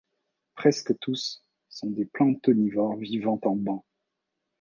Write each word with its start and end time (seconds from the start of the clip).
Presque 0.55 0.97
tous 0.99 1.43
sont 1.69 1.91
des 1.91 2.05
planctonivores 2.05 2.95
vivant 2.97 3.39
en 3.43 3.55
bancs. 3.55 3.85